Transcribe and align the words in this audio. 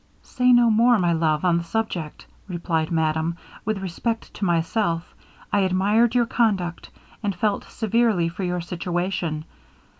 'Say 0.23 0.51
no 0.51 0.71
more, 0.71 0.97
my 0.97 1.13
love, 1.13 1.45
on 1.45 1.59
the 1.59 1.63
subject,' 1.63 2.25
replied 2.47 2.89
madame; 2.89 3.37
'with 3.65 3.77
respect 3.77 4.33
to 4.33 4.43
myself, 4.43 5.13
I 5.53 5.59
admired 5.59 6.15
your 6.15 6.25
conduct, 6.25 6.89
and 7.21 7.35
felt 7.35 7.65
severely 7.65 8.27
for 8.27 8.43
your 8.43 8.61
situation. 8.61 9.45